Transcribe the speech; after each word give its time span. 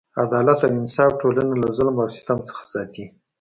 عدالت 0.23 0.59
او 0.67 0.71
انصاف 0.81 1.11
ټولنه 1.21 1.53
له 1.61 1.67
ظلم 1.77 1.95
او 2.03 2.09
ستم 2.19 2.39
څخه 2.49 2.63
ساتي. 2.73 3.05